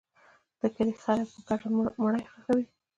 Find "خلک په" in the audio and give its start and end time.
1.03-1.39